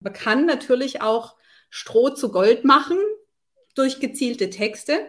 [0.00, 1.36] Man kann natürlich auch
[1.68, 2.98] Stroh zu Gold machen
[3.74, 5.06] durch gezielte Texte.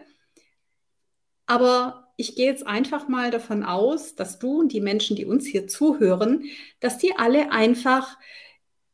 [1.46, 5.46] Aber ich gehe jetzt einfach mal davon aus, dass du und die Menschen, die uns
[5.46, 6.46] hier zuhören,
[6.80, 8.18] dass die alle einfach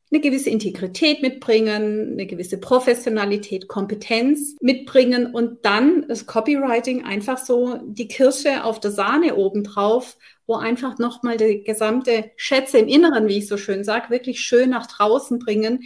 [0.10, 7.80] eine gewisse Integrität mitbringen, eine gewisse Professionalität, Kompetenz mitbringen und dann ist Copywriting einfach so
[7.84, 13.40] die Kirsche auf der Sahne obendrauf, wo einfach nochmal die gesamte Schätze im Inneren, wie
[13.40, 15.84] ich so schön sage, wirklich schön nach draußen bringen,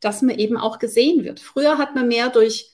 [0.00, 1.38] dass man eben auch gesehen wird.
[1.38, 2.72] Früher hat man mehr durch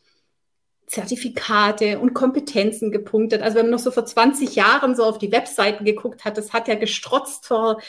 [0.87, 3.43] Zertifikate und Kompetenzen gepunktet.
[3.43, 6.53] Also wenn man noch so vor 20 Jahren so auf die Webseiten geguckt hat, das
[6.53, 7.81] hat ja gestrotzt vor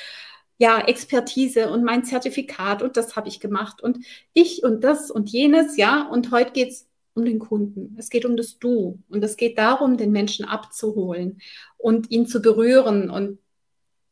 [0.59, 5.29] ja, Expertise und mein Zertifikat und das habe ich gemacht und ich und das und
[5.29, 6.03] jenes, ja.
[6.03, 7.95] Und heute geht es um den Kunden.
[7.97, 11.41] Es geht um das Du und es geht darum, den Menschen abzuholen
[11.77, 13.09] und ihn zu berühren.
[13.09, 13.39] Und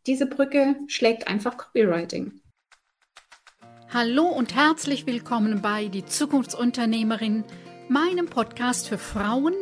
[0.07, 2.39] diese Brücke schlägt einfach Copywriting.
[3.93, 7.43] Hallo und herzlich willkommen bei Die Zukunftsunternehmerin,
[7.89, 9.53] meinem Podcast für Frauen,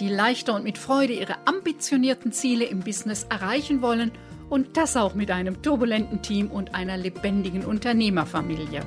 [0.00, 4.12] die leichter und mit Freude ihre ambitionierten Ziele im Business erreichen wollen–
[4.48, 8.82] und das auch mit einem turbulenten Team und einer lebendigen Unternehmerfamilie.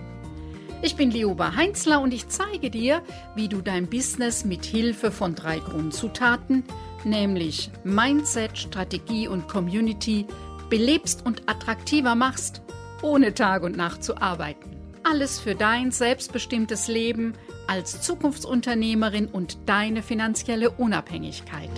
[0.82, 3.02] Ich bin Lioba Heinzler und ich zeige dir,
[3.36, 6.64] wie du dein Business mit Hilfe von drei Grundzutaten,
[7.04, 10.26] nämlich Mindset, Strategie und Community,
[10.70, 12.62] belebst und attraktiver machst,
[13.02, 14.78] ohne Tag und Nacht zu arbeiten.
[15.04, 17.34] Alles für dein selbstbestimmtes Leben
[17.68, 21.70] als Zukunftsunternehmerin und deine finanzielle Unabhängigkeit.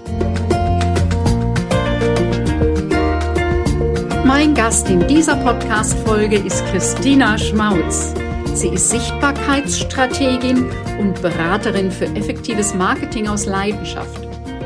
[4.34, 8.14] Mein Gast in dieser Podcast-Folge ist Christina Schmautz.
[8.54, 14.26] Sie ist Sichtbarkeitsstrategin und Beraterin für effektives Marketing aus Leidenschaft.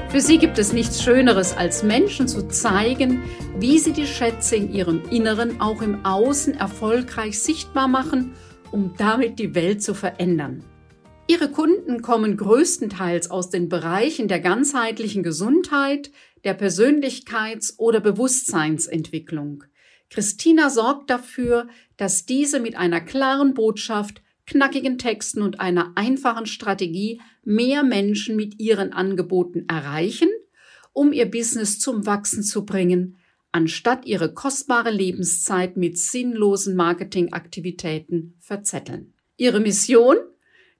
[0.09, 3.23] Für sie gibt es nichts Schöneres, als Menschen zu zeigen,
[3.57, 8.35] wie sie die Schätze in ihrem Inneren auch im Außen erfolgreich sichtbar machen,
[8.71, 10.63] um damit die Welt zu verändern.
[11.27, 16.11] Ihre Kunden kommen größtenteils aus den Bereichen der ganzheitlichen Gesundheit,
[16.43, 19.63] der Persönlichkeits- oder Bewusstseinsentwicklung.
[20.11, 27.19] Christina sorgt dafür, dass diese mit einer klaren Botschaft, knackigen Texten und einer einfachen Strategie
[27.43, 30.29] mehr Menschen mit ihren Angeboten erreichen,
[30.93, 33.17] um ihr Business zum Wachsen zu bringen,
[33.51, 39.15] anstatt ihre kostbare Lebenszeit mit sinnlosen Marketingaktivitäten verzetteln.
[39.37, 40.17] Ihre Mission?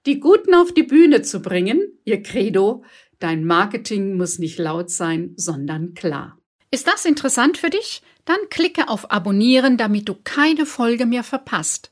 [0.06, 2.84] Die Guten auf die Bühne zu bringen, ihr Credo,
[3.18, 6.38] Dein Marketing muss nicht laut sein, sondern klar.
[6.70, 8.02] Ist das interessant für dich?
[8.24, 11.90] Dann klicke auf Abonnieren, damit du keine Folge mehr verpasst.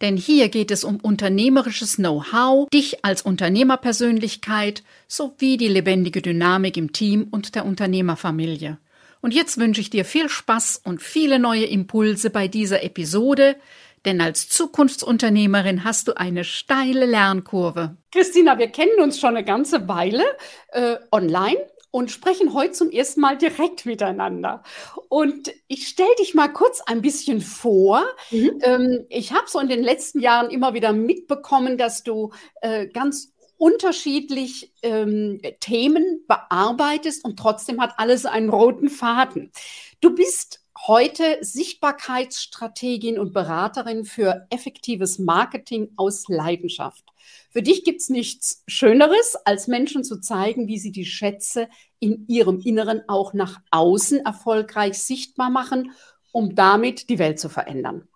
[0.00, 6.92] Denn hier geht es um unternehmerisches Know-how, dich als Unternehmerpersönlichkeit sowie die lebendige Dynamik im
[6.92, 8.78] Team und der Unternehmerfamilie.
[9.20, 13.56] Und jetzt wünsche ich dir viel Spaß und viele neue Impulse bei dieser Episode,
[14.04, 17.96] denn als Zukunftsunternehmerin hast du eine steile Lernkurve.
[18.10, 20.24] Christina, wir kennen uns schon eine ganze Weile
[20.68, 21.58] äh, online
[21.92, 24.62] und sprechen heute zum ersten Mal direkt miteinander.
[25.08, 28.02] Und ich stelle dich mal kurz ein bisschen vor.
[28.30, 28.58] Mhm.
[28.62, 33.32] Ähm, ich habe so in den letzten Jahren immer wieder mitbekommen, dass du äh, ganz
[33.58, 39.52] unterschiedlich ähm, Themen bearbeitest und trotzdem hat alles einen roten Faden.
[40.00, 47.04] Du bist heute Sichtbarkeitsstrategin und Beraterin für effektives Marketing aus Leidenschaft.
[47.50, 51.68] Für dich gibt es nichts Schöneres, als Menschen zu zeigen, wie sie die Schätze
[52.00, 55.92] in ihrem Inneren auch nach außen erfolgreich sichtbar machen,
[56.32, 58.08] um damit die Welt zu verändern.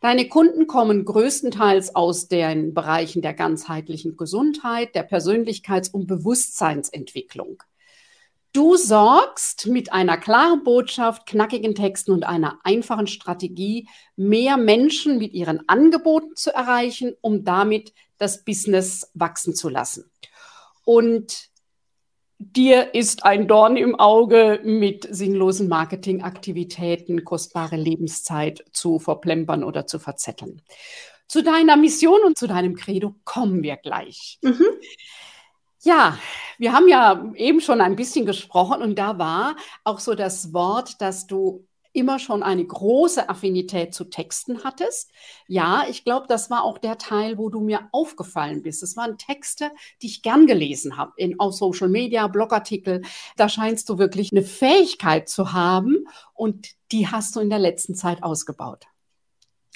[0.00, 7.62] Deine Kunden kommen größtenteils aus den Bereichen der ganzheitlichen Gesundheit, der Persönlichkeits- und Bewusstseinsentwicklung.
[8.52, 15.34] Du sorgst mit einer klaren Botschaft, knackigen Texten und einer einfachen Strategie, mehr Menschen mit
[15.34, 20.10] ihren Angeboten zu erreichen, um damit das Business wachsen zu lassen.
[20.84, 21.50] Und
[22.40, 30.00] dir ist ein Dorn im Auge, mit sinnlosen Marketingaktivitäten kostbare Lebenszeit zu verplempern oder zu
[30.00, 30.60] verzetteln.
[31.28, 34.40] Zu deiner Mission und zu deinem Credo kommen wir gleich.
[34.42, 34.66] Mhm.
[35.82, 36.18] Ja,
[36.58, 41.00] wir haben ja eben schon ein bisschen gesprochen und da war auch so das Wort,
[41.00, 45.10] dass du immer schon eine große Affinität zu Texten hattest.
[45.48, 48.82] Ja, ich glaube, das war auch der Teil, wo du mir aufgefallen bist.
[48.82, 49.70] Es waren Texte,
[50.02, 53.02] die ich gern gelesen habe, in, auf Social Media, Blogartikel.
[53.36, 57.94] Da scheinst du wirklich eine Fähigkeit zu haben und die hast du in der letzten
[57.94, 58.86] Zeit ausgebaut.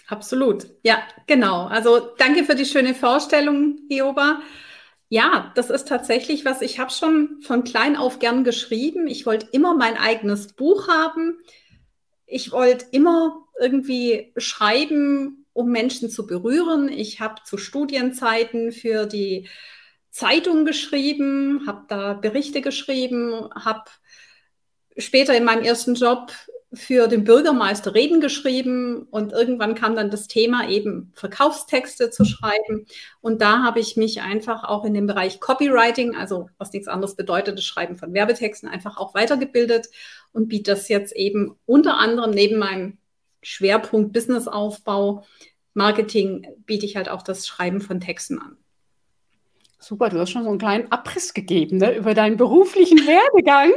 [0.06, 0.66] Absolut.
[0.82, 1.66] Ja, genau.
[1.66, 4.40] Also danke für die schöne Vorstellung, Hioba.
[5.08, 9.06] Ja, das ist tatsächlich was, ich habe schon von klein auf gern geschrieben.
[9.06, 11.38] Ich wollte immer mein eigenes Buch haben.
[12.26, 16.88] Ich wollte immer irgendwie schreiben, um Menschen zu berühren.
[16.88, 19.48] Ich habe zu Studienzeiten für die
[20.10, 23.84] Zeitung geschrieben, habe da Berichte geschrieben, habe
[24.96, 26.32] später in meinem ersten Job
[26.76, 32.86] für den Bürgermeister Reden geschrieben und irgendwann kam dann das Thema eben Verkaufstexte zu schreiben.
[33.20, 37.16] Und da habe ich mich einfach auch in dem Bereich Copywriting, also was nichts anderes
[37.16, 39.88] bedeutet, das Schreiben von Werbetexten, einfach auch weitergebildet
[40.32, 42.98] und biete das jetzt eben unter anderem neben meinem
[43.42, 45.24] Schwerpunkt Businessaufbau,
[45.74, 48.56] Marketing, biete ich halt auch das Schreiben von Texten an.
[49.84, 53.70] Super, du hast schon so einen kleinen Abriss gegeben ne, über deinen beruflichen Werdegang.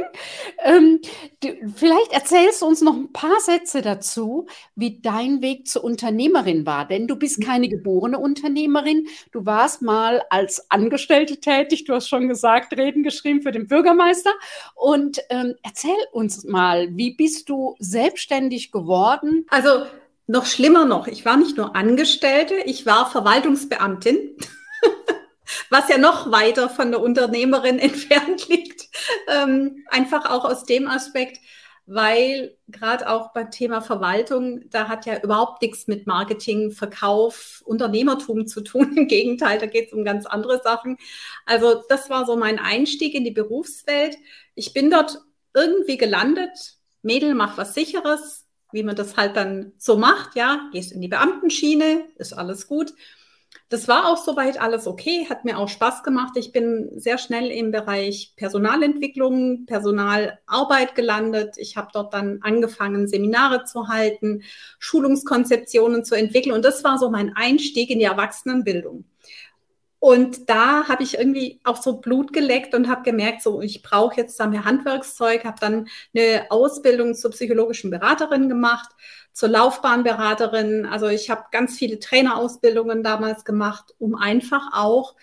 [0.64, 1.00] Ähm,
[1.40, 6.64] du, vielleicht erzählst du uns noch ein paar Sätze dazu, wie dein Weg zur Unternehmerin
[6.64, 6.88] war.
[6.88, 9.06] Denn du bist keine geborene Unternehmerin.
[9.32, 11.84] Du warst mal als Angestellte tätig.
[11.84, 14.32] Du hast schon gesagt, Reden geschrieben für den Bürgermeister.
[14.74, 19.44] Und ähm, erzähl uns mal, wie bist du selbstständig geworden?
[19.50, 19.84] Also
[20.26, 24.36] noch schlimmer noch, ich war nicht nur Angestellte, ich war Verwaltungsbeamtin
[25.70, 28.88] was ja noch weiter von der Unternehmerin entfernt liegt.
[29.28, 31.40] Ähm, einfach auch aus dem Aspekt,
[31.86, 38.46] weil gerade auch beim Thema Verwaltung, da hat ja überhaupt nichts mit Marketing, Verkauf, Unternehmertum
[38.46, 38.92] zu tun.
[38.96, 40.98] Im Gegenteil, da geht es um ganz andere Sachen.
[41.46, 44.16] Also das war so mein Einstieg in die Berufswelt.
[44.54, 45.18] Ich bin dort
[45.54, 46.76] irgendwie gelandet.
[47.00, 50.36] Mädel, mach was Sicheres, wie man das halt dann so macht.
[50.36, 52.92] Ja, gehst in die Beamtenschiene, ist alles gut.
[53.68, 56.36] Das war auch soweit alles okay, hat mir auch Spaß gemacht.
[56.36, 61.56] Ich bin sehr schnell im Bereich Personalentwicklung, Personalarbeit gelandet.
[61.58, 64.42] Ich habe dort dann angefangen, Seminare zu halten,
[64.78, 66.54] Schulungskonzeptionen zu entwickeln.
[66.54, 69.04] Und das war so mein Einstieg in die Erwachsenenbildung.
[70.00, 74.16] Und da habe ich irgendwie auch so Blut geleckt und habe gemerkt, so ich brauche
[74.16, 78.90] jetzt da mehr Handwerkszeug, habe dann eine Ausbildung zur psychologischen Beraterin gemacht,
[79.32, 80.86] zur Laufbahnberaterin.
[80.86, 85.16] Also ich habe ganz viele Trainerausbildungen damals gemacht, um einfach auch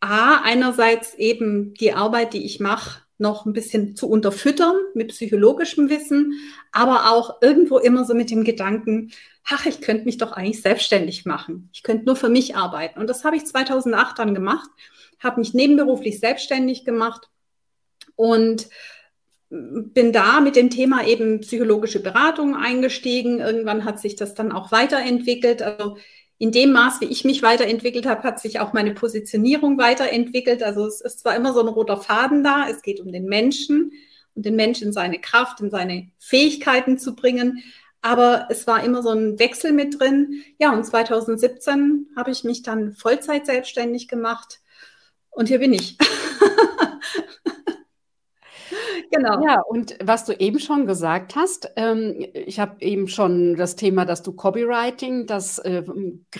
[0.00, 5.90] A, einerseits eben die Arbeit, die ich mache, noch ein bisschen zu unterfüttern mit psychologischem
[5.90, 6.34] Wissen,
[6.72, 9.10] aber auch irgendwo immer so mit dem Gedanken,
[9.44, 11.68] ach, ich könnte mich doch eigentlich selbstständig machen.
[11.72, 13.00] Ich könnte nur für mich arbeiten.
[13.00, 14.70] Und das habe ich 2008 dann gemacht,
[15.18, 17.28] habe mich nebenberuflich selbstständig gemacht
[18.14, 18.68] und
[19.50, 23.40] bin da mit dem Thema eben psychologische Beratung eingestiegen.
[23.40, 25.62] Irgendwann hat sich das dann auch weiterentwickelt.
[25.62, 25.96] Also
[26.38, 30.62] in dem Maß, wie ich mich weiterentwickelt habe, hat sich auch meine Positionierung weiterentwickelt.
[30.62, 33.92] Also es ist zwar immer so ein roter Faden da, es geht um den Menschen
[34.34, 37.62] und den Menschen in seine Kraft, in seine Fähigkeiten zu bringen,
[38.00, 40.44] aber es war immer so ein Wechsel mit drin.
[40.58, 44.60] Ja, und 2017 habe ich mich dann Vollzeit selbstständig gemacht
[45.30, 45.98] und hier bin ich.
[49.10, 49.42] Genau.
[49.44, 54.04] Ja, und was du eben schon gesagt hast, ähm, ich habe eben schon das Thema,
[54.04, 55.82] dass du Copywriting, das äh,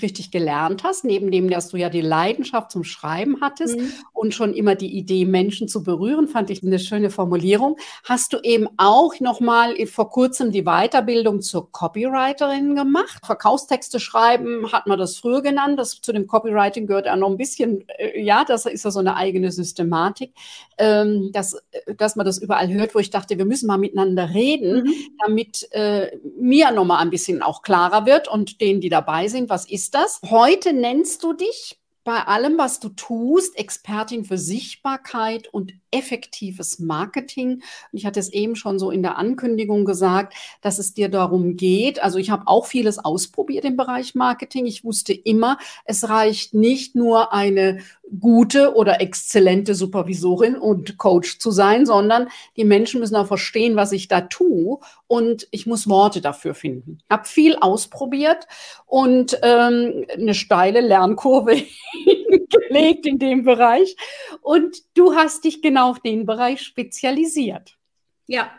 [0.02, 3.92] richtig gelernt hast, neben dem, dass du ja die Leidenschaft zum Schreiben hattest mhm.
[4.12, 7.76] und schon immer die Idee, Menschen zu berühren, fand ich eine schöne Formulierung.
[8.04, 13.24] Hast du eben auch nochmal vor kurzem die Weiterbildung zur Copywriterin gemacht?
[13.24, 15.78] Verkaufstexte schreiben hat man das früher genannt.
[15.78, 19.00] Das zu dem Copywriting gehört ja noch ein bisschen, äh, ja, das ist ja so
[19.00, 20.34] eine eigene Systematik,
[20.76, 23.78] ähm, dass, äh, dass man das über überall hört, wo ich dachte, wir müssen mal
[23.78, 24.94] miteinander reden, mhm.
[25.25, 29.69] damit äh, mir nochmal ein bisschen auch klarer wird und denen, die dabei sind, was
[29.69, 30.20] ist das?
[30.28, 37.62] Heute nennst du dich bei allem, was du tust, Expertin für Sichtbarkeit und effektives Marketing.
[37.92, 42.02] Ich hatte es eben schon so in der Ankündigung gesagt, dass es dir darum geht.
[42.02, 44.66] Also ich habe auch vieles ausprobiert im Bereich Marketing.
[44.66, 47.78] Ich wusste immer, es reicht nicht nur eine
[48.21, 53.92] gute oder exzellente Supervisorin und Coach zu sein, sondern die Menschen müssen auch verstehen, was
[53.92, 56.99] ich da tue und ich muss Worte dafür finden.
[57.11, 58.47] Hab viel ausprobiert
[58.87, 61.57] und ähm, eine steile Lernkurve
[62.50, 63.97] gelegt in dem Bereich
[64.42, 67.78] und du hast dich genau genau auf den Bereich spezialisiert.
[68.26, 68.50] Ja,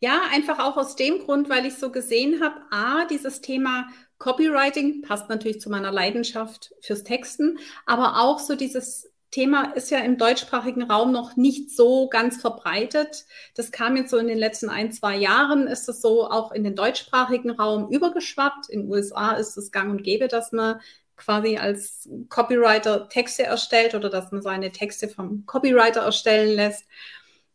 [0.00, 5.02] ja, einfach auch aus dem Grund, weil ich so gesehen habe, a, dieses Thema Copywriting
[5.02, 10.16] passt natürlich zu meiner Leidenschaft fürs Texten, aber auch so dieses Thema ist ja im
[10.16, 13.26] deutschsprachigen Raum noch nicht so ganz verbreitet.
[13.54, 16.64] Das kam jetzt so in den letzten ein, zwei Jahren, ist es so auch in
[16.64, 18.70] den deutschsprachigen Raum übergeschwappt.
[18.70, 20.80] In den USA ist es gang und gäbe, dass man
[21.16, 26.84] quasi als Copywriter Texte erstellt oder dass man seine Texte vom Copywriter erstellen lässt.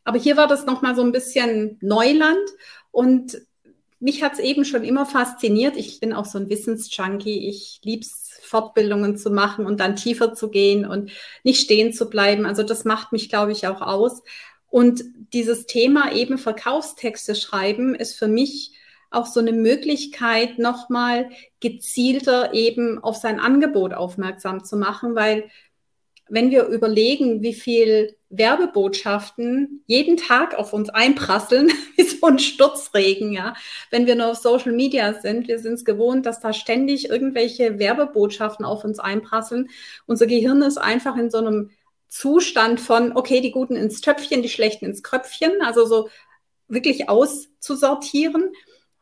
[0.03, 2.49] Aber hier war das nochmal so ein bisschen Neuland
[2.91, 3.41] und
[3.99, 5.77] mich hat es eben schon immer fasziniert.
[5.77, 7.47] Ich bin auch so ein Wissensjunkie.
[7.47, 11.11] Ich liebe es, Fortbildungen zu machen und dann tiefer zu gehen und
[11.43, 12.45] nicht stehen zu bleiben.
[12.45, 14.23] Also das macht mich, glaube ich, auch aus.
[14.69, 18.73] Und dieses Thema eben Verkaufstexte schreiben ist für mich
[19.11, 25.49] auch so eine Möglichkeit, nochmal gezielter eben auf sein Angebot aufmerksam zu machen, weil
[26.31, 33.33] wenn wir überlegen, wie viel Werbebotschaften jeden Tag auf uns einprasseln, wie so ein Sturzregen,
[33.33, 33.53] ja.
[33.89, 37.79] Wenn wir nur auf Social Media sind, wir sind es gewohnt, dass da ständig irgendwelche
[37.79, 39.69] Werbebotschaften auf uns einprasseln.
[40.05, 41.71] Unser Gehirn ist einfach in so einem
[42.07, 46.07] Zustand von, okay, die Guten ins Töpfchen, die Schlechten ins Kröpfchen, also so
[46.69, 48.53] wirklich auszusortieren.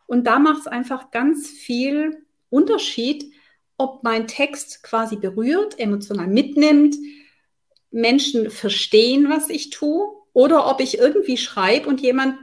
[0.09, 3.31] Und da macht es einfach ganz viel Unterschied,
[3.77, 6.95] ob mein Text quasi berührt, emotional mitnimmt,
[7.91, 12.39] Menschen verstehen, was ich tue, oder ob ich irgendwie schreibe und jemand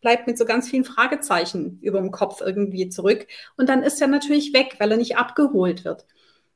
[0.00, 3.28] bleibt mit so ganz vielen Fragezeichen über dem Kopf irgendwie zurück.
[3.56, 6.06] Und dann ist er natürlich weg, weil er nicht abgeholt wird.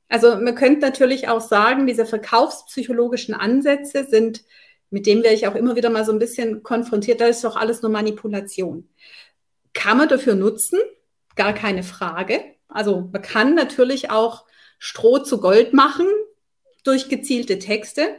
[0.09, 4.43] Also man könnte natürlich auch sagen, diese verkaufspsychologischen Ansätze sind,
[4.91, 7.55] mit denen werde ich auch immer wieder mal so ein bisschen konfrontiert, da ist doch
[7.55, 8.89] alles nur Manipulation.
[9.73, 10.79] Kann man dafür nutzen?
[11.37, 12.43] Gar keine Frage.
[12.69, 14.47] Also man kann natürlich auch
[14.79, 16.07] Stroh zu Gold machen,
[16.85, 18.17] durch gezielte Texte.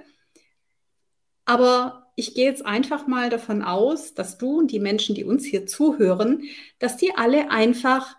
[1.45, 5.45] Aber ich gehe jetzt einfach mal davon aus, dass du und die Menschen, die uns
[5.45, 6.43] hier zuhören,
[6.79, 8.15] dass die alle einfach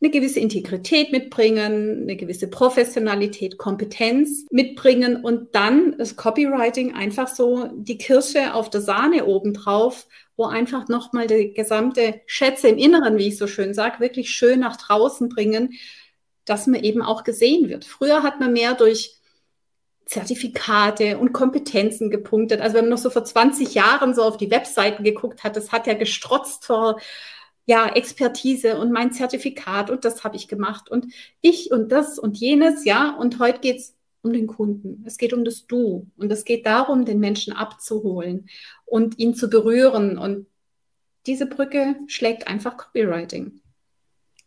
[0.00, 7.68] eine gewisse Integrität mitbringen, eine gewisse Professionalität, Kompetenz mitbringen und dann das Copywriting einfach so
[7.74, 13.28] die Kirsche auf der Sahne obendrauf, wo einfach nochmal die gesamte Schätze im Inneren, wie
[13.28, 15.74] ich so schön sage, wirklich schön nach draußen bringen,
[16.44, 17.84] dass man eben auch gesehen wird.
[17.84, 19.16] Früher hat man mehr durch
[20.06, 22.60] Zertifikate und Kompetenzen gepunktet.
[22.60, 25.72] Also wenn man noch so vor 20 Jahren so auf die Webseiten geguckt hat, das
[25.72, 26.98] hat ja gestrotzt vor
[27.68, 32.38] ja, Expertise und mein Zertifikat und das habe ich gemacht und ich und das und
[32.38, 33.10] jenes, ja.
[33.10, 35.04] Und heute geht es um den Kunden.
[35.06, 38.48] Es geht um das Du und es geht darum, den Menschen abzuholen
[38.86, 40.16] und ihn zu berühren.
[40.16, 40.46] Und
[41.26, 43.60] diese Brücke schlägt einfach Copywriting.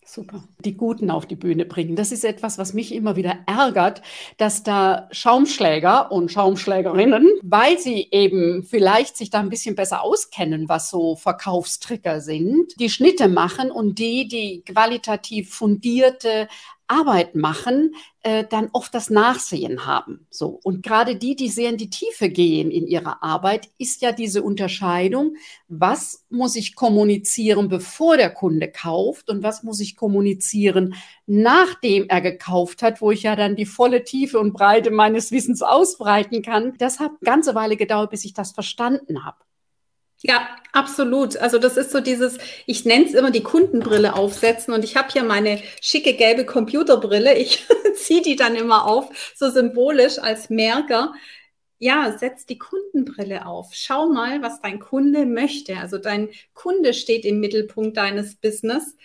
[0.04, 0.44] Super.
[0.66, 1.96] Die Guten auf die Bühne bringen.
[1.96, 4.02] Das ist etwas, was mich immer wieder ärgert,
[4.38, 10.68] dass da Schaumschläger und Schaumschlägerinnen, weil sie eben vielleicht sich da ein bisschen besser auskennen,
[10.68, 16.48] was so Verkaufstricker sind, die Schnitte machen und die, die qualitativ fundierte
[16.92, 20.28] Arbeit machen, äh, dann oft das Nachsehen haben.
[20.30, 20.60] So.
[20.62, 24.44] Und gerade die, die sehr in die Tiefe gehen in ihrer Arbeit, ist ja diese
[24.44, 25.36] Unterscheidung,
[25.70, 30.96] was muss ich kommunizieren, bevor der Kunde kauft und was muss ich kommunizieren,
[31.26, 35.62] nachdem er gekauft hat, wo ich ja dann die volle Tiefe und Breite meines Wissens
[35.62, 36.74] ausbreiten kann.
[36.78, 39.38] Das hat eine ganze Weile gedauert, bis ich das verstanden habe.
[40.24, 41.38] Ja, absolut.
[41.38, 42.38] Also das ist so dieses,
[42.68, 47.36] ich nenne es immer die Kundenbrille aufsetzen und ich habe hier meine schicke gelbe Computerbrille.
[47.38, 51.14] Ich ziehe die dann immer auf, so symbolisch als Merker.
[51.80, 53.70] Ja, setz die Kundenbrille auf.
[53.74, 55.78] Schau mal, was dein Kunde möchte.
[55.78, 58.96] Also dein Kunde steht im Mittelpunkt deines Business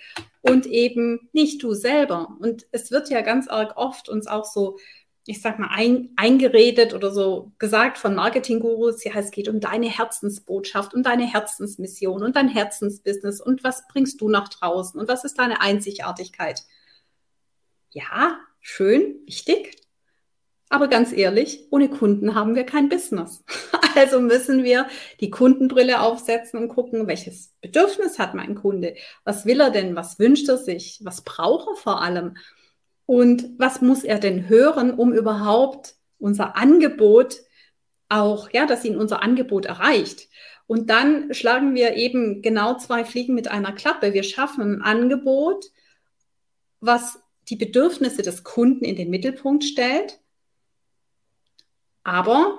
[0.43, 2.37] und eben nicht du selber.
[2.41, 4.77] Und es wird ja ganz arg oft uns auch so
[5.27, 9.89] ich sag mal, ein, eingeredet oder so gesagt von Marketinggurus, ja, es geht um deine
[9.89, 15.25] Herzensbotschaft, um deine Herzensmission und dein Herzensbusiness und was bringst du nach draußen und was
[15.25, 16.63] ist deine Einzigartigkeit?
[17.91, 19.83] Ja, schön, wichtig.
[20.69, 23.45] Aber ganz ehrlich, ohne Kunden haben wir kein Business.
[23.97, 24.89] Also müssen wir
[25.21, 28.95] die Kundenbrille aufsetzen und gucken, welches Bedürfnis hat mein Kunde?
[29.25, 29.97] Was will er denn?
[29.97, 31.01] Was wünscht er sich?
[31.03, 32.37] Was braucht er vor allem?
[33.07, 37.37] Und was muss er denn hören, um überhaupt unser Angebot
[38.09, 40.29] auch, ja, dass ihn unser Angebot erreicht?
[40.67, 44.13] Und dann schlagen wir eben genau zwei Fliegen mit einer Klappe.
[44.13, 45.67] Wir schaffen ein Angebot,
[46.81, 50.19] was die Bedürfnisse des Kunden in den Mittelpunkt stellt,
[52.03, 52.59] aber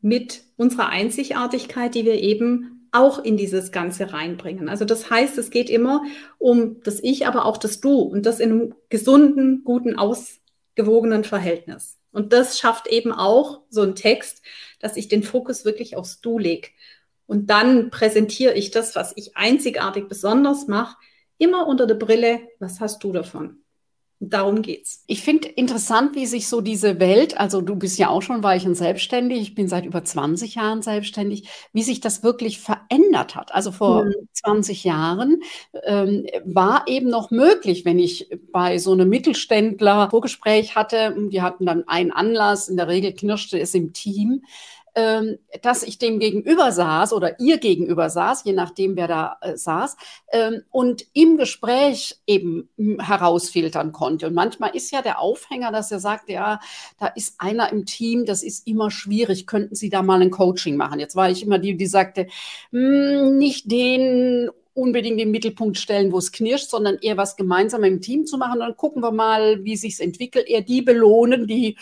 [0.00, 4.68] mit unserer Einzigartigkeit, die wir eben auch in dieses Ganze reinbringen.
[4.68, 6.02] Also das heißt, es geht immer
[6.38, 11.98] um das Ich, aber auch das Du und das in einem gesunden, guten, ausgewogenen Verhältnis.
[12.12, 14.42] Und das schafft eben auch so ein Text,
[14.78, 16.68] dass ich den Fokus wirklich aufs Du lege.
[17.26, 20.96] Und dann präsentiere ich das, was ich einzigartig besonders mache,
[21.38, 23.63] immer unter der Brille, was hast du davon?
[24.30, 25.02] Darum geht's.
[25.06, 28.74] Ich finde interessant, wie sich so diese Welt, also du bist ja auch schon Weichen
[28.74, 33.54] selbstständig, ich bin seit über 20 Jahren selbstständig, wie sich das wirklich verändert hat.
[33.54, 34.14] Also vor mhm.
[34.32, 35.42] 20 Jahren
[35.84, 41.66] ähm, war eben noch möglich, wenn ich bei so einem Mittelständler Vorgespräch hatte, die hatten
[41.66, 44.42] dann einen Anlass, in der Regel knirschte es im Team,
[44.94, 49.56] ähm, dass ich dem gegenüber saß oder ihr gegenüber saß, je nachdem, wer da äh,
[49.56, 49.96] saß,
[50.32, 54.28] ähm, und im Gespräch eben hm, herausfiltern konnte.
[54.28, 56.60] Und manchmal ist ja der Aufhänger, dass er sagt, ja,
[56.98, 60.76] da ist einer im Team, das ist immer schwierig, könnten Sie da mal ein Coaching
[60.76, 61.00] machen?
[61.00, 62.28] Jetzt war ich immer die, die sagte,
[62.70, 68.00] hm, nicht den unbedingt im Mittelpunkt stellen, wo es knirscht, sondern eher was gemeinsam im
[68.00, 68.60] Team zu machen.
[68.60, 70.48] Dann gucken wir mal, wie sich entwickelt.
[70.48, 71.76] Eher die belohnen, die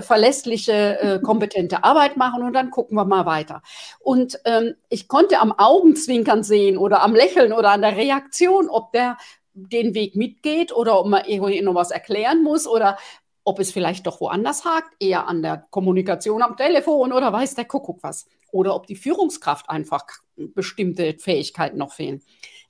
[0.00, 3.62] verlässliche, äh, kompetente Arbeit machen und dann gucken wir mal weiter.
[4.00, 8.92] Und ähm, ich konnte am Augenzwinkern sehen oder am Lächeln oder an der Reaktion, ob
[8.92, 9.16] der
[9.54, 12.98] den Weg mitgeht oder ob man irgendwie noch was erklären muss oder
[13.44, 17.64] ob es vielleicht doch woanders hakt, eher an der Kommunikation am Telefon oder weiß der
[17.64, 18.26] Kuckuck was.
[18.50, 20.04] Oder ob die Führungskraft einfach
[20.36, 22.22] bestimmte Fähigkeiten noch fehlen.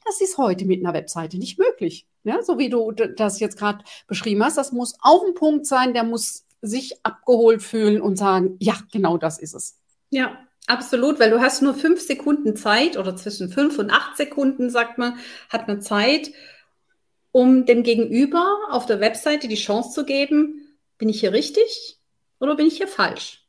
[0.05, 2.07] Das ist heute mit einer Webseite nicht möglich.
[2.25, 5.95] Ja, so wie du das jetzt gerade beschrieben hast, das muss auf dem Punkt sein,
[5.95, 9.79] der muss sich abgeholt fühlen und sagen, ja, genau das ist es.
[10.11, 14.71] Ja, absolut, weil du hast nur fünf Sekunden Zeit oder zwischen fünf und acht Sekunden,
[14.71, 15.19] sagt man,
[15.49, 16.31] hat man Zeit,
[17.33, 21.99] um dem Gegenüber auf der Webseite die Chance zu geben, bin ich hier richtig
[22.41, 23.47] oder bin ich hier falsch?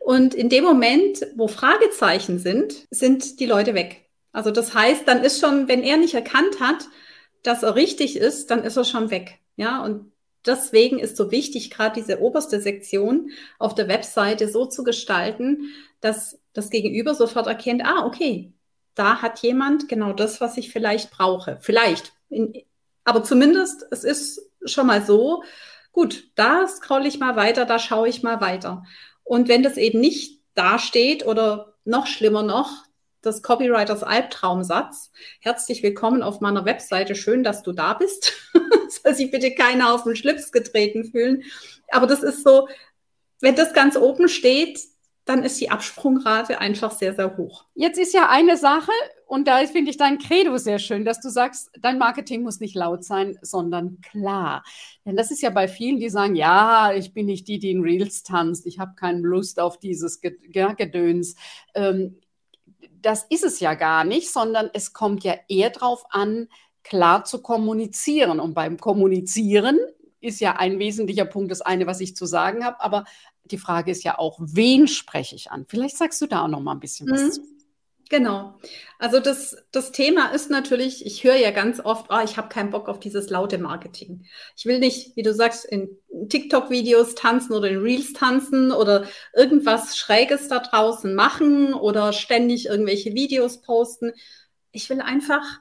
[0.00, 4.08] Und in dem Moment, wo Fragezeichen sind, sind die Leute weg.
[4.32, 6.88] Also das heißt, dann ist schon, wenn er nicht erkannt hat,
[7.42, 9.38] dass er richtig ist, dann ist er schon weg.
[9.56, 10.10] Ja, und
[10.46, 16.38] deswegen ist so wichtig, gerade diese oberste Sektion auf der Webseite so zu gestalten, dass
[16.52, 18.52] das Gegenüber sofort erkennt, ah, okay,
[18.94, 21.58] da hat jemand genau das, was ich vielleicht brauche.
[21.60, 22.12] Vielleicht.
[22.28, 22.52] In,
[23.04, 25.42] aber zumindest, es ist schon mal so,
[25.92, 28.84] gut, da scrolle ich mal weiter, da schaue ich mal weiter.
[29.24, 32.84] Und wenn das eben nicht dasteht oder noch schlimmer noch,
[33.24, 35.10] des Copywriters Albtraumsatz.
[35.40, 37.14] Herzlich willkommen auf meiner Webseite.
[37.14, 38.32] Schön, dass du da bist.
[38.88, 41.42] Soll sich bitte keiner auf den Schlips getreten fühlen.
[41.90, 42.68] Aber das ist so,
[43.40, 44.80] wenn das ganz oben steht,
[45.26, 47.66] dann ist die Absprungrate einfach sehr, sehr hoch.
[47.74, 48.90] Jetzt ist ja eine Sache,
[49.26, 52.74] und da finde ich dein Credo sehr schön, dass du sagst, dein Marketing muss nicht
[52.74, 54.64] laut sein, sondern klar.
[55.04, 57.82] Denn das ist ja bei vielen, die sagen, ja, ich bin nicht die, die in
[57.82, 61.36] Reels tanzt, ich habe keine Lust auf dieses Gedöns.
[61.74, 62.18] Ähm,
[63.02, 66.48] das ist es ja gar nicht, sondern es kommt ja eher darauf an,
[66.82, 68.40] klar zu kommunizieren.
[68.40, 69.78] Und beim Kommunizieren
[70.20, 72.80] ist ja ein wesentlicher Punkt das eine, was ich zu sagen habe.
[72.80, 73.04] Aber
[73.44, 75.66] die Frage ist ja auch, wen spreche ich an?
[75.68, 77.32] Vielleicht sagst du da auch noch mal ein bisschen was mhm.
[77.32, 77.42] zu.
[78.10, 78.58] Genau.
[78.98, 82.70] Also das, das Thema ist natürlich, ich höre ja ganz oft, oh, ich habe keinen
[82.70, 84.26] Bock auf dieses laute Marketing.
[84.56, 85.88] Ich will nicht, wie du sagst, in
[86.28, 93.14] TikTok-Videos tanzen oder in Reels tanzen oder irgendwas Schräges da draußen machen oder ständig irgendwelche
[93.14, 94.10] Videos posten.
[94.72, 95.60] Ich will einfach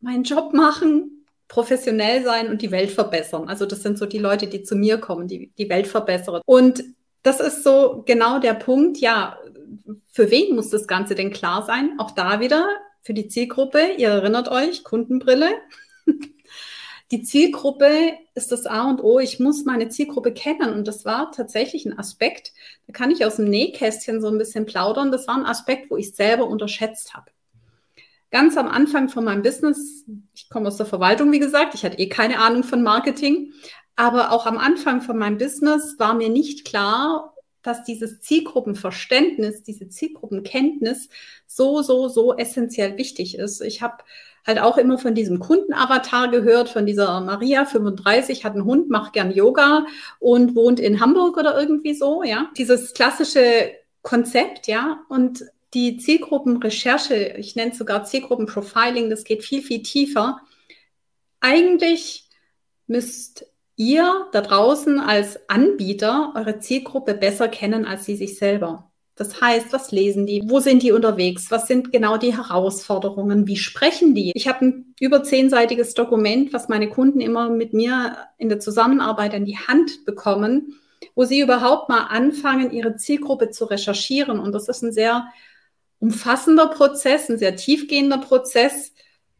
[0.00, 3.48] meinen Job machen, professionell sein und die Welt verbessern.
[3.48, 6.42] Also das sind so die Leute, die zu mir kommen, die die Welt verbessern.
[6.46, 6.84] Und
[7.28, 9.38] das ist so genau der Punkt, ja,
[10.10, 11.92] für wen muss das Ganze denn klar sein?
[11.98, 12.66] Auch da wieder
[13.02, 13.92] für die Zielgruppe.
[13.98, 15.50] Ihr erinnert euch, Kundenbrille.
[17.10, 19.18] Die Zielgruppe ist das A und O.
[19.18, 20.74] Ich muss meine Zielgruppe kennen.
[20.74, 22.52] Und das war tatsächlich ein Aspekt,
[22.86, 25.10] da kann ich aus dem Nähkästchen so ein bisschen plaudern.
[25.10, 27.30] Das war ein Aspekt, wo ich selber unterschätzt habe.
[28.30, 31.98] Ganz am Anfang von meinem Business, ich komme aus der Verwaltung, wie gesagt, ich hatte
[31.98, 33.54] eh keine Ahnung von Marketing,
[33.98, 39.88] aber auch am Anfang von meinem Business war mir nicht klar, dass dieses Zielgruppenverständnis, diese
[39.88, 41.08] Zielgruppenkenntnis
[41.48, 43.60] so, so, so essentiell wichtig ist.
[43.60, 44.04] Ich habe
[44.46, 49.14] halt auch immer von diesem Kundenavatar gehört, von dieser Maria 35, hat einen Hund, macht
[49.14, 49.84] gern Yoga
[50.20, 52.52] und wohnt in Hamburg oder irgendwie so, ja.
[52.56, 55.00] Dieses klassische Konzept, ja.
[55.08, 60.38] Und die Zielgruppenrecherche, ich nenne es sogar Zielgruppenprofiling, das geht viel, viel tiefer.
[61.40, 62.28] Eigentlich
[62.86, 63.44] müsst
[63.78, 68.90] ihr da draußen als Anbieter eure Zielgruppe besser kennen als sie sich selber.
[69.14, 70.42] Das heißt, was lesen die?
[70.46, 71.50] Wo sind die unterwegs?
[71.50, 73.48] Was sind genau die Herausforderungen?
[73.48, 74.30] Wie sprechen die?
[74.34, 79.34] Ich habe ein über zehnseitiges Dokument, was meine Kunden immer mit mir in der Zusammenarbeit
[79.34, 80.76] an die Hand bekommen,
[81.16, 84.38] wo sie überhaupt mal anfangen, ihre Zielgruppe zu recherchieren.
[84.38, 85.26] Und das ist ein sehr
[85.98, 88.92] umfassender Prozess, ein sehr tiefgehender Prozess,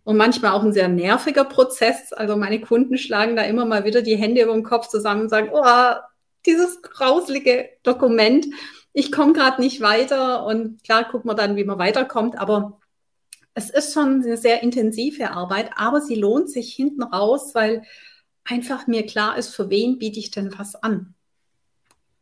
[0.09, 2.15] und manchmal auch ein sehr nerviger Prozess.
[2.15, 5.29] Also meine Kunden schlagen da immer mal wieder die Hände über den Kopf zusammen und
[5.29, 5.97] sagen, oh,
[6.47, 8.47] dieses grauslige Dokument,
[8.95, 10.47] ich komme gerade nicht weiter.
[10.47, 12.81] Und klar gucken wir dann, wie man weiterkommt, aber
[13.53, 17.83] es ist schon eine sehr intensive Arbeit, aber sie lohnt sich hinten raus, weil
[18.45, 21.13] einfach mir klar ist, für wen biete ich denn was an.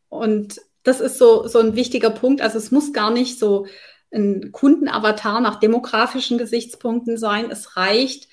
[0.09, 2.41] Und das ist so, so ein wichtiger Punkt.
[2.41, 3.65] Also es muss gar nicht so
[4.13, 7.51] ein Kundenavatar nach demografischen Gesichtspunkten sein.
[7.51, 8.27] Es reicht,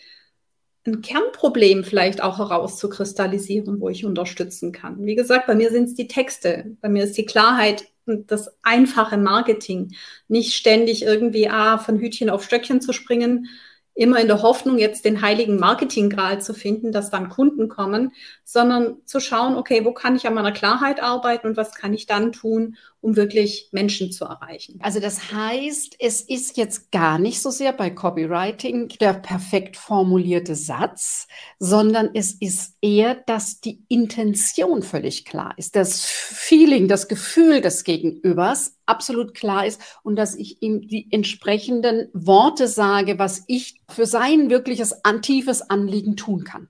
[0.87, 5.05] ein Kernproblem vielleicht auch herauszukristallisieren, wo ich unterstützen kann.
[5.07, 8.51] Wie gesagt, bei mir sind es die Texte, bei mir ist die Klarheit und das
[8.63, 9.95] einfache Marketing,
[10.29, 13.49] nicht ständig irgendwie ah, von Hütchen auf Stöckchen zu springen.
[13.95, 18.13] immer in der Hoffnung, jetzt den heiligen Marketinggral zu finden, dass dann Kunden kommen,
[18.45, 22.07] sondern zu schauen, okay, wo kann ich an meiner Klarheit arbeiten und was kann ich
[22.07, 24.79] dann tun, um wirklich Menschen zu erreichen.
[24.83, 30.55] Also das heißt, es ist jetzt gar nicht so sehr bei Copywriting der perfekt formulierte
[30.55, 37.61] Satz, sondern es ist eher, dass die Intention völlig klar ist, das Feeling, das Gefühl
[37.61, 43.81] des Gegenübers absolut klar ist und dass ich ihm die entsprechenden Worte sage, was ich
[43.87, 46.69] für sein wirkliches tiefes Anliegen tun kann.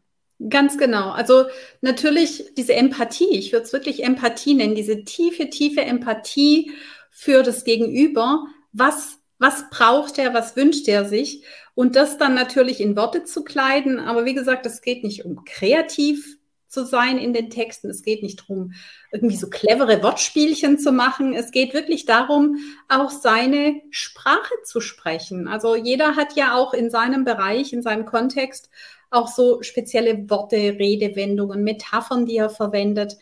[0.48, 1.10] Ganz genau.
[1.10, 1.44] Also
[1.80, 6.72] natürlich diese Empathie, ich würde es wirklich Empathie nennen, diese tiefe, tiefe Empathie
[7.10, 8.46] für das Gegenüber.
[8.72, 11.44] Was, was braucht er, was wünscht er sich?
[11.74, 14.00] Und das dann natürlich in Worte zu kleiden.
[14.00, 16.36] Aber wie gesagt, es geht nicht um kreativ
[16.74, 17.88] zu sein in den Texten.
[17.88, 18.72] Es geht nicht darum,
[19.12, 21.32] irgendwie so clevere Wortspielchen zu machen.
[21.32, 22.56] Es geht wirklich darum,
[22.88, 25.46] auch seine Sprache zu sprechen.
[25.46, 28.68] Also jeder hat ja auch in seinem Bereich, in seinem Kontext
[29.14, 33.16] auch so spezielle Worte, Redewendungen, Metaphern, die er verwendet.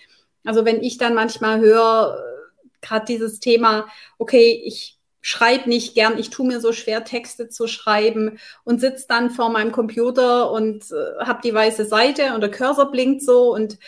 [0.45, 3.87] Also wenn ich dann manchmal höre, äh, gerade dieses Thema,
[4.19, 9.07] okay, ich schreibe nicht gern, ich tue mir so schwer, Texte zu schreiben und sitze
[9.09, 13.55] dann vor meinem Computer und äh, habe die weiße Seite und der Cursor blinkt so
[13.55, 13.79] und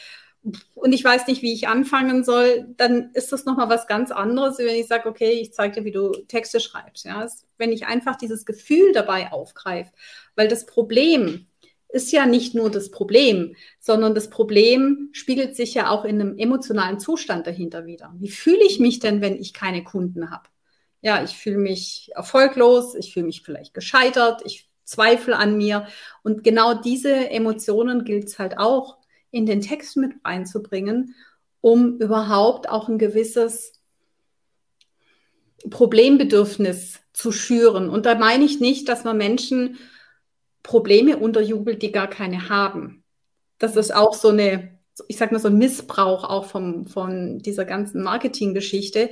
[0.75, 4.59] und ich weiß nicht, wie ich anfangen soll, dann ist das nochmal was ganz anderes,
[4.59, 7.07] wenn ich sage, okay, ich zeige dir, wie du Texte schreibst.
[7.07, 7.27] Ja?
[7.57, 9.91] Wenn ich einfach dieses Gefühl dabei aufgreife.
[10.37, 11.47] Weil das Problem
[11.95, 16.37] ist ja nicht nur das Problem, sondern das Problem spiegelt sich ja auch in einem
[16.37, 18.13] emotionalen Zustand dahinter wieder.
[18.19, 20.49] Wie fühle ich mich denn, wenn ich keine Kunden habe?
[21.03, 25.87] Ja, ich fühle mich erfolglos, ich fühle mich vielleicht gescheitert, ich zweifle an mir.
[26.25, 28.99] Und genau diese Emotionen gilt es halt auch
[29.31, 31.15] in den Text mit reinzubringen,
[31.61, 33.81] um überhaupt auch ein gewisses
[35.71, 37.89] Problembedürfnis zu schüren.
[37.89, 39.79] Und da meine ich nicht, dass man Menschen
[40.65, 43.05] Probleme unterjubelt, die gar keine haben.
[43.59, 47.65] Das ist auch so eine, ich sag mal, so ein Missbrauch auch vom, von dieser
[47.65, 49.11] ganzen Marketinggeschichte.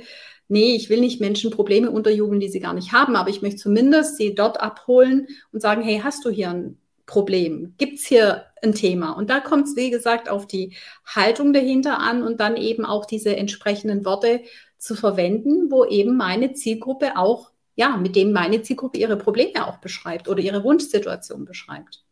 [0.49, 3.61] Nee, ich will nicht Menschen Probleme unterjubeln, die sie gar nicht haben, aber ich möchte
[3.61, 7.75] zumindest sie dort abholen und sagen, hey, hast du hier ein Problem?
[7.77, 9.11] Gibt es hier ein Thema?
[9.11, 13.05] Und da kommt es, wie gesagt, auf die Haltung dahinter an und dann eben auch
[13.05, 14.41] diese entsprechenden Worte
[14.79, 19.77] zu verwenden, wo eben meine Zielgruppe auch ja, mit dem meine Zielgruppe ihre Probleme auch
[19.77, 22.03] beschreibt oder ihre Wunschsituation beschreibt.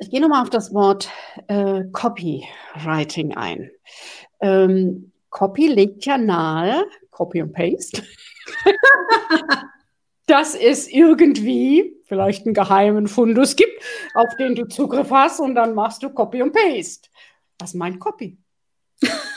[0.00, 1.10] Ich gehe nochmal auf das Wort
[1.48, 3.70] äh, Copywriting ein.
[4.40, 8.04] Ähm, Copy legt ja nahe, Copy und Paste,
[10.26, 13.82] dass es irgendwie vielleicht einen geheimen Fundus gibt,
[14.14, 17.10] auf den du Zugriff hast und dann machst du Copy und Paste.
[17.58, 18.38] Was meint Copy?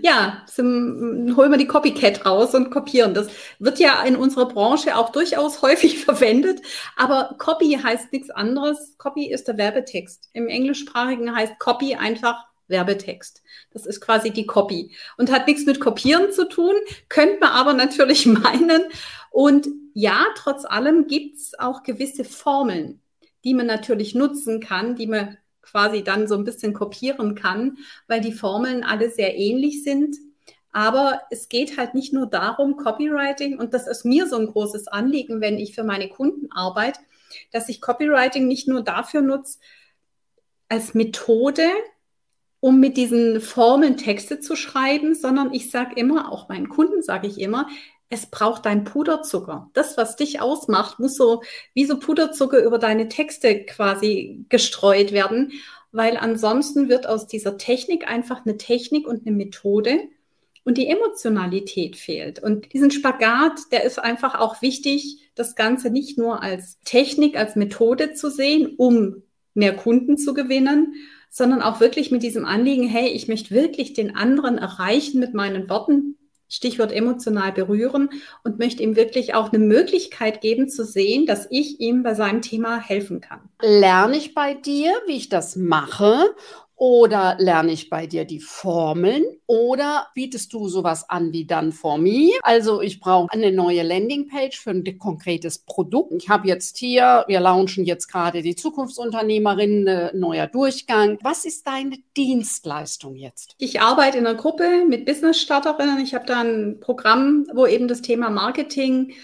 [0.00, 3.14] ja, holen wir die Copycat raus und kopieren.
[3.14, 6.62] Das wird ja in unserer Branche auch durchaus häufig verwendet.
[6.96, 8.96] Aber Copy heißt nichts anderes.
[8.98, 10.28] Copy ist der Werbetext.
[10.32, 13.42] Im Englischsprachigen heißt Copy einfach Werbetext.
[13.72, 16.74] Das ist quasi die Copy und hat nichts mit Kopieren zu tun,
[17.08, 18.82] könnte man aber natürlich meinen.
[19.30, 23.00] Und ja, trotz allem gibt es auch gewisse Formeln,
[23.44, 25.38] die man natürlich nutzen kann, die man
[25.70, 30.16] quasi dann so ein bisschen kopieren kann, weil die Formeln alle sehr ähnlich sind.
[30.72, 34.88] Aber es geht halt nicht nur darum, Copywriting, und das ist mir so ein großes
[34.88, 37.00] Anliegen, wenn ich für meine Kunden arbeite,
[37.52, 39.58] dass ich Copywriting nicht nur dafür nutze,
[40.68, 41.66] als Methode,
[42.60, 47.26] um mit diesen Formeln Texte zu schreiben, sondern ich sage immer, auch meinen Kunden sage
[47.26, 47.68] ich immer,
[48.10, 49.70] es braucht dein Puderzucker.
[49.74, 51.42] Das, was dich ausmacht, muss so
[51.74, 55.52] wie so Puderzucker über deine Texte quasi gestreut werden,
[55.92, 60.00] weil ansonsten wird aus dieser Technik einfach eine Technik und eine Methode
[60.64, 62.42] und die Emotionalität fehlt.
[62.42, 67.56] Und diesen Spagat, der ist einfach auch wichtig, das Ganze nicht nur als Technik, als
[67.56, 69.22] Methode zu sehen, um
[69.54, 70.94] mehr Kunden zu gewinnen,
[71.30, 75.70] sondern auch wirklich mit diesem Anliegen, hey, ich möchte wirklich den anderen erreichen mit meinen
[75.70, 76.17] Worten,
[76.48, 78.10] Stichwort emotional berühren
[78.44, 82.42] und möchte ihm wirklich auch eine Möglichkeit geben zu sehen, dass ich ihm bei seinem
[82.42, 83.48] Thema helfen kann.
[83.60, 86.34] Lerne ich bei dir, wie ich das mache
[86.78, 91.98] oder lerne ich bei dir die Formeln oder bietest du sowas an wie dann for
[91.98, 92.30] me?
[92.42, 96.12] Also ich brauche eine neue Landingpage für ein konkretes Produkt.
[96.16, 101.18] Ich habe jetzt hier, wir launchen jetzt gerade die Zukunftsunternehmerin, äh, neuer Durchgang.
[101.22, 103.56] Was ist deine Dienstleistung jetzt?
[103.58, 105.98] Ich arbeite in einer Gruppe mit Business-Starterinnen.
[105.98, 109.14] Ich habe da ein Programm, wo eben das Thema Marketing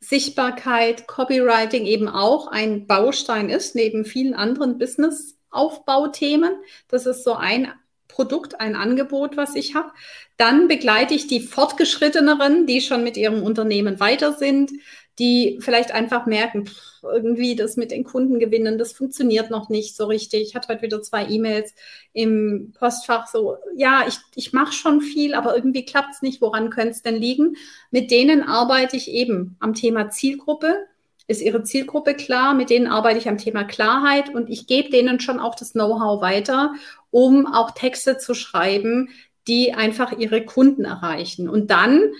[0.00, 6.54] Sichtbarkeit, Copywriting eben auch ein Baustein ist, neben vielen anderen Business Aufbauthemen.
[6.88, 7.72] Das ist so ein
[8.08, 9.90] Produkt, ein Angebot, was ich habe.
[10.36, 14.70] Dann begleite ich die fortgeschritteneren, die schon mit ihrem Unternehmen weiter sind,
[15.18, 19.96] die vielleicht einfach merken, pff, irgendwie das mit den Kunden gewinnen, das funktioniert noch nicht
[19.96, 20.42] so richtig.
[20.42, 21.74] Ich hatte heute wieder zwei E-Mails
[22.12, 26.40] im Postfach, so, ja, ich, ich mache schon viel, aber irgendwie klappt es nicht.
[26.40, 27.56] Woran könnte es denn liegen?
[27.90, 30.86] Mit denen arbeite ich eben am Thema Zielgruppe.
[31.26, 32.54] Ist ihre Zielgruppe klar?
[32.54, 36.20] Mit denen arbeite ich am Thema Klarheit und ich gebe denen schon auch das Know-how
[36.20, 36.74] weiter,
[37.10, 39.10] um auch Texte zu schreiben,
[39.46, 41.48] die einfach ihre Kunden erreichen.
[41.48, 42.12] Und dann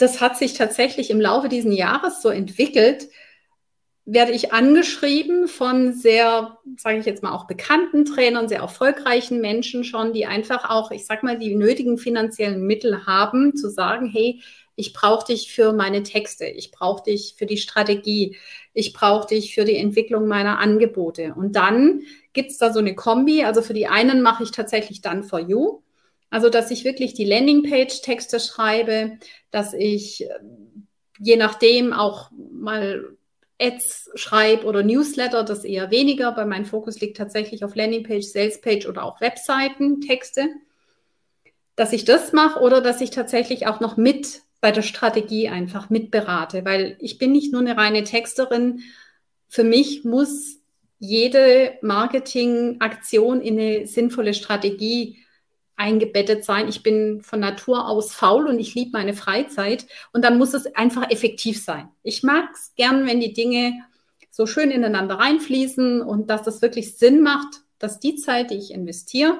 [0.00, 3.08] das hat sich tatsächlich im Laufe dieses Jahres so entwickelt,
[4.06, 9.84] werde ich angeschrieben von sehr, sage ich jetzt mal, auch bekannten Trainern, sehr erfolgreichen Menschen
[9.84, 14.40] schon, die einfach auch, ich sag mal, die nötigen finanziellen Mittel haben, zu sagen, hey,
[14.80, 18.36] ich brauche dich für meine Texte, ich brauche dich für die Strategie,
[18.72, 21.34] ich brauche dich für die Entwicklung meiner Angebote.
[21.36, 23.44] Und dann gibt es da so eine Kombi.
[23.44, 25.82] Also für die einen mache ich tatsächlich dann for you.
[26.30, 29.18] Also, dass ich wirklich die Landingpage-Texte schreibe,
[29.50, 30.28] dass ich äh,
[31.18, 33.16] je nachdem auch mal
[33.60, 38.88] Ads schreibe oder Newsletter, das eher weniger, weil mein Fokus liegt tatsächlich auf Landingpage, Salespage
[38.88, 40.48] oder auch Webseiten, Texte.
[41.76, 45.90] Dass ich das mache oder dass ich tatsächlich auch noch mit bei der Strategie einfach
[45.90, 48.82] mitberate, weil ich bin nicht nur eine reine Texterin.
[49.48, 50.58] Für mich muss
[50.98, 55.18] jede Marketingaktion in eine sinnvolle Strategie
[55.76, 56.68] eingebettet sein.
[56.68, 59.86] Ich bin von Natur aus faul und ich liebe meine Freizeit.
[60.12, 61.88] Und dann muss es einfach effektiv sein.
[62.02, 63.72] Ich mag es gern, wenn die Dinge
[64.30, 68.72] so schön ineinander reinfließen und dass das wirklich Sinn macht, dass die Zeit, die ich
[68.72, 69.38] investiere,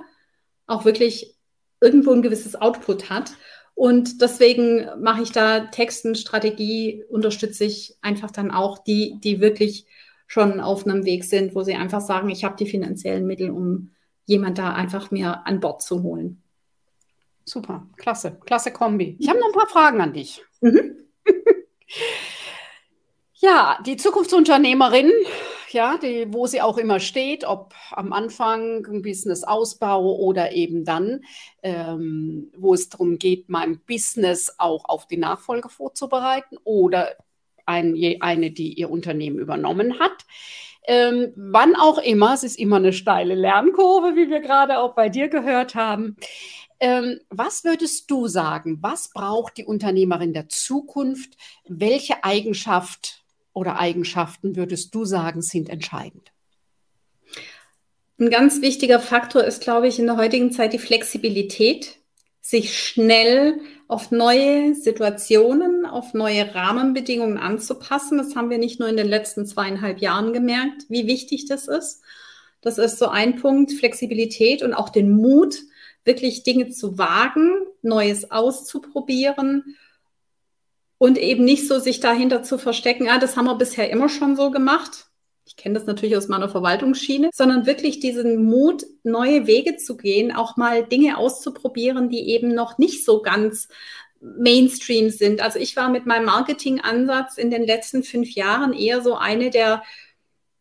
[0.67, 1.37] auch wirklich
[1.81, 3.33] irgendwo ein gewisses Output hat.
[3.81, 9.87] Und deswegen mache ich da Texten, Strategie, unterstütze ich einfach dann auch die, die wirklich
[10.27, 13.93] schon auf einem Weg sind, wo sie einfach sagen, ich habe die finanziellen Mittel, um
[14.27, 16.43] jemand da einfach mir an Bord zu holen.
[17.47, 19.17] Super, klasse, klasse Kombi.
[19.19, 20.45] Ich habe noch ein paar Fragen an dich.
[20.61, 20.99] Mhm.
[23.37, 25.11] ja, die Zukunftsunternehmerin,
[25.73, 31.25] ja, die, wo sie auch immer steht, ob am Anfang ein Business-Ausbau oder eben dann,
[31.63, 37.17] ähm, wo es darum geht, mein Business auch auf die Nachfolge vorzubereiten oder
[37.67, 40.25] ein, eine, die ihr Unternehmen übernommen hat.
[40.87, 45.09] Ähm, wann auch immer, es ist immer eine steile Lernkurve, wie wir gerade auch bei
[45.09, 46.17] dir gehört haben.
[46.81, 48.79] Ähm, was würdest du sagen?
[48.81, 51.37] Was braucht die Unternehmerin der Zukunft?
[51.69, 53.20] Welche Eigenschaft
[53.61, 56.33] oder Eigenschaften würdest du sagen, sind entscheidend?
[58.19, 61.99] Ein ganz wichtiger Faktor ist, glaube ich, in der heutigen Zeit die Flexibilität,
[62.41, 68.17] sich schnell auf neue Situationen, auf neue Rahmenbedingungen anzupassen.
[68.17, 72.01] Das haben wir nicht nur in den letzten zweieinhalb Jahren gemerkt, wie wichtig das ist.
[72.63, 75.57] Das ist so ein Punkt, Flexibilität und auch den Mut,
[76.05, 79.77] wirklich Dinge zu wagen, Neues auszuprobieren
[81.01, 84.37] und eben nicht so sich dahinter zu verstecken, ah, das haben wir bisher immer schon
[84.37, 85.07] so gemacht.
[85.47, 90.31] Ich kenne das natürlich aus meiner Verwaltungsschiene, sondern wirklich diesen Mut, neue Wege zu gehen,
[90.31, 93.69] auch mal Dinge auszuprobieren, die eben noch nicht so ganz
[94.21, 95.41] Mainstream sind.
[95.41, 99.83] Also ich war mit meinem Marketingansatz in den letzten fünf Jahren eher so eine der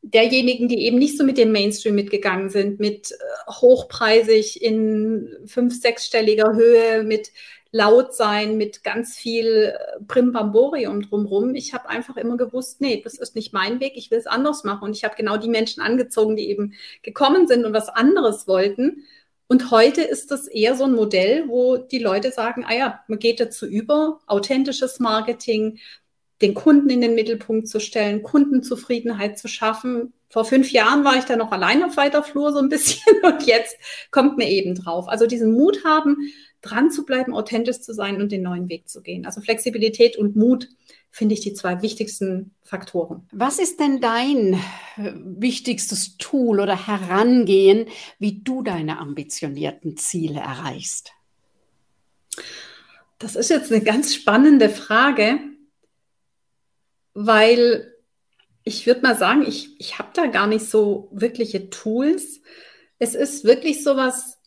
[0.02, 5.82] derjenigen, die eben nicht so mit dem Mainstream mitgegangen sind, mit äh, hochpreisig in fünf-,
[5.82, 7.30] sechsstelliger Höhe, mit
[7.71, 11.53] laut sein, mit ganz viel äh, Primbamborium drumherum.
[11.55, 14.63] Ich habe einfach immer gewusst, nee, das ist nicht mein Weg, ich will es anders
[14.63, 14.86] machen.
[14.86, 19.05] Und ich habe genau die Menschen angezogen, die eben gekommen sind und was anderes wollten.
[19.47, 23.19] Und heute ist das eher so ein Modell, wo die Leute sagen, ah ja, man
[23.19, 25.79] geht dazu über, authentisches Marketing,
[26.41, 30.13] den Kunden in den Mittelpunkt zu stellen, Kundenzufriedenheit zu schaffen.
[30.29, 33.43] Vor fünf Jahren war ich da noch allein auf weiter Flur so ein bisschen und
[33.43, 33.75] jetzt
[34.12, 35.10] kommt mir eben drauf.
[35.10, 39.02] Also diesen Mut haben, dran zu bleiben, authentisch zu sein und den neuen Weg zu
[39.02, 39.26] gehen.
[39.26, 40.69] Also Flexibilität und Mut
[41.12, 43.28] finde ich die zwei wichtigsten Faktoren.
[43.32, 44.54] Was ist denn dein
[44.98, 47.88] äh, wichtigstes Tool oder Herangehen,
[48.19, 51.12] wie du deine ambitionierten Ziele erreichst?
[53.17, 55.39] Das ist jetzt eine ganz spannende Frage
[57.22, 57.93] weil
[58.63, 62.41] ich würde mal sagen, ich, ich habe da gar nicht so wirkliche Tools.
[62.98, 64.38] Es ist wirklich so was,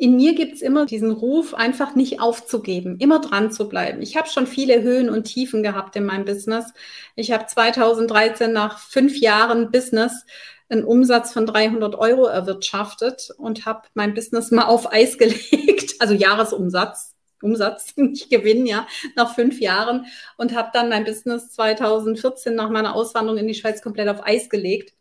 [0.00, 4.00] in mir gibt es immer diesen Ruf, einfach nicht aufzugeben, immer dran zu bleiben.
[4.00, 6.72] Ich habe schon viele Höhen und Tiefen gehabt in meinem Business.
[7.16, 10.24] Ich habe 2013 nach fünf Jahren Business
[10.70, 16.14] einen Umsatz von 300 Euro erwirtschaftet und habe mein Business mal auf Eis gelegt, also
[16.14, 18.86] Jahresumsatz Umsatz, nicht Gewinn, ja,
[19.16, 20.06] nach fünf Jahren
[20.38, 24.48] und habe dann mein Business 2014 nach meiner Auswanderung in die Schweiz komplett auf Eis
[24.48, 24.94] gelegt.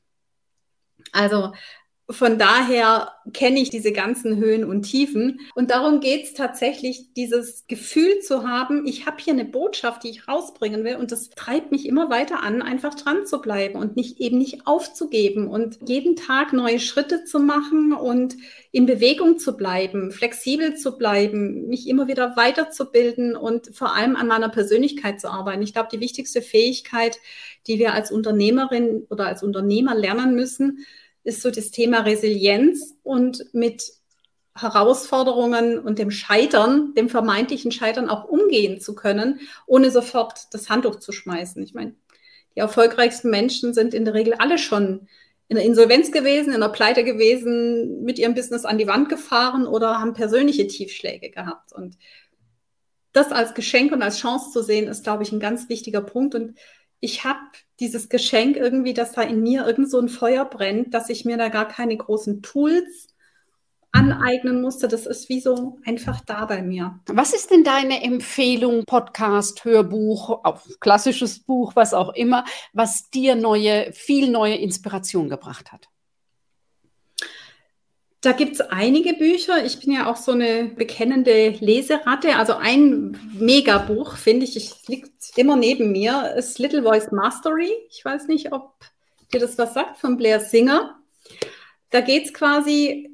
[1.14, 1.54] Also
[2.12, 5.41] von daher kenne ich diese ganzen Höhen und Tiefen.
[5.54, 10.10] Und darum geht es tatsächlich, dieses Gefühl zu haben, ich habe hier eine Botschaft, die
[10.10, 10.95] ich rausbringen will.
[10.95, 14.65] Und das treibt mich immer weiter an, einfach dran zu bleiben und nicht eben nicht
[14.65, 18.36] aufzugeben und jeden Tag neue Schritte zu machen und
[18.72, 24.28] in Bewegung zu bleiben, flexibel zu bleiben, mich immer wieder weiterzubilden und vor allem an
[24.28, 25.62] meiner Persönlichkeit zu arbeiten.
[25.62, 27.19] Ich glaube, die wichtigste Fähigkeit,
[27.67, 30.86] die wir als Unternehmerin oder als Unternehmer lernen müssen,
[31.30, 33.84] ist so das Thema Resilienz und mit
[34.56, 40.98] Herausforderungen und dem Scheitern, dem vermeintlichen Scheitern auch umgehen zu können, ohne sofort das Handtuch
[40.98, 41.63] zu schmeißen.
[41.63, 41.96] Ich meine,
[42.56, 45.08] die erfolgreichsten Menschen sind in der Regel alle schon
[45.48, 49.65] in der Insolvenz gewesen, in der Pleite gewesen, mit ihrem Business an die Wand gefahren
[49.65, 51.74] oder haben persönliche Tiefschläge gehabt.
[51.74, 51.98] Und
[53.13, 56.36] das als Geschenk und als Chance zu sehen, ist, glaube ich, ein ganz wichtiger Punkt.
[56.36, 56.56] Und
[57.00, 57.40] ich habe
[57.80, 61.38] dieses Geschenk irgendwie, dass da in mir irgend so ein Feuer brennt, dass ich mir
[61.38, 63.08] da gar keine großen Tools
[63.92, 64.88] aneignen musste.
[64.88, 67.00] Das ist wie so einfach da bei mir.
[67.08, 70.44] Was ist denn deine Empfehlung, Podcast, Hörbuch,
[70.80, 75.90] klassisches Buch, was auch immer, was dir neue, viel neue Inspiration gebracht hat?
[78.21, 79.65] Da gibt es einige Bücher.
[79.65, 82.36] Ich bin ja auch so eine bekennende Leseratte.
[82.36, 87.71] Also ein Megabuch, finde ich, es liegt immer neben mir, ist Little Voice Mastery.
[87.89, 88.73] Ich weiß nicht, ob
[89.34, 90.99] dir das was sagt, von Blair Singer.
[91.91, 93.10] Da geht es quasi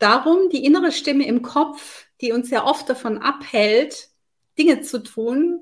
[0.00, 4.08] darum, die innere Stimme im Kopf, die uns ja oft davon abhält,
[4.58, 5.60] Dinge zu tun,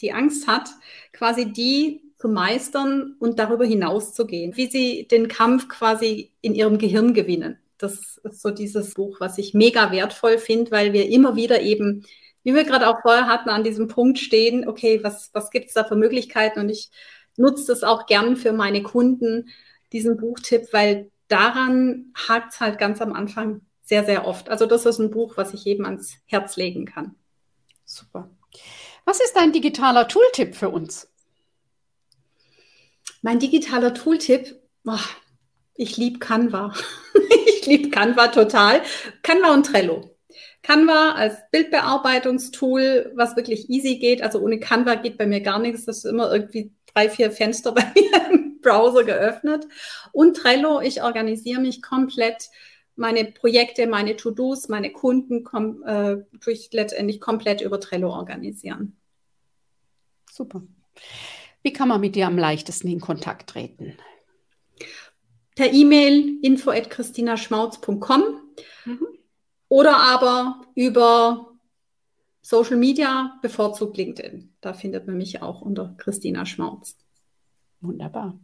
[0.00, 0.70] die Angst hat,
[1.12, 6.54] quasi die zu meistern und darüber hinaus zu gehen, wie sie den Kampf quasi in
[6.54, 7.58] ihrem Gehirn gewinnen.
[7.78, 12.04] Das ist so dieses Buch, was ich mega wertvoll finde, weil wir immer wieder eben,
[12.42, 15.74] wie wir gerade auch vorher hatten, an diesem Punkt stehen, okay, was, was gibt es
[15.74, 16.60] da für Möglichkeiten?
[16.60, 16.90] Und ich
[17.36, 19.48] nutze das auch gern für meine Kunden,
[19.92, 24.50] diesen Buchtipp, weil daran hakt es halt ganz am Anfang sehr, sehr oft.
[24.50, 27.14] Also das ist ein Buch, was ich jedem ans Herz legen kann.
[27.84, 28.28] Super.
[29.04, 31.08] Was ist dein digitaler Tooltip für uns?
[33.22, 34.98] Mein digitaler Tooltip, oh,
[35.78, 36.74] ich liebe Canva.
[37.46, 38.82] ich liebe Canva total.
[39.22, 40.16] Canva und Trello.
[40.62, 44.20] Canva als Bildbearbeitungstool, was wirklich easy geht.
[44.20, 45.86] Also ohne Canva geht bei mir gar nichts.
[45.86, 49.66] Das ist immer irgendwie drei, vier Fenster bei mir im Browser geöffnet.
[50.12, 52.50] Und Trello, ich organisiere mich komplett.
[52.96, 58.96] Meine Projekte, meine To-Dos, meine Kunden kom äh, durch letztendlich komplett über Trello organisieren.
[60.28, 60.62] Super.
[61.62, 63.96] Wie kann man mit dir am leichtesten in Kontakt treten?
[65.58, 68.22] Per E-Mail info at christinaschmautz.com
[68.84, 69.06] mhm.
[69.68, 71.48] oder aber über
[72.40, 74.54] Social Media, bevorzugt LinkedIn.
[74.60, 76.96] Da findet man mich auch unter Christina Schmautz.
[77.80, 78.38] Wunderbar.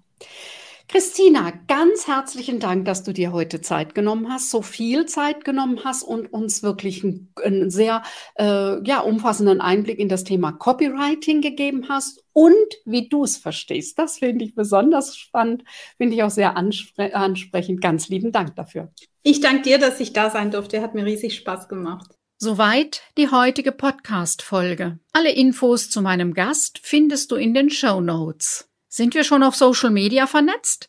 [0.88, 5.80] Christina, ganz herzlichen Dank, dass du dir heute Zeit genommen hast, so viel Zeit genommen
[5.82, 8.02] hast und uns wirklich einen, einen sehr
[8.36, 13.98] äh, ja, umfassenden Einblick in das Thema Copywriting gegeben hast und wie du es verstehst.
[13.98, 15.64] Das finde ich besonders spannend,
[15.96, 17.80] finde ich auch sehr anspre ansprechend.
[17.80, 18.92] Ganz lieben Dank dafür.
[19.22, 20.82] Ich danke dir, dass ich da sein durfte.
[20.82, 22.14] Hat mir riesig Spaß gemacht.
[22.36, 24.98] Soweit die heutige Podcast-Folge.
[25.12, 28.68] Alle Infos zu meinem Gast findest du in den Show Notes.
[28.96, 30.88] Sind wir schon auf Social Media vernetzt?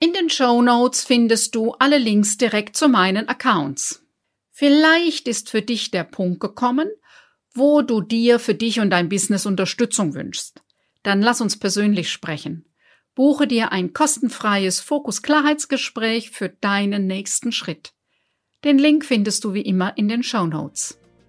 [0.00, 4.06] In den Show Notes findest du alle Links direkt zu meinen Accounts.
[4.52, 6.88] Vielleicht ist für dich der Punkt gekommen,
[7.52, 10.62] wo du dir für dich und dein Business Unterstützung wünschst.
[11.02, 12.64] Dann lass uns persönlich sprechen.
[13.14, 17.92] Buche dir ein kostenfreies Fokus-Klarheitsgespräch für deinen nächsten Schritt.
[18.64, 20.98] Den Link findest du wie immer in den Show Notes.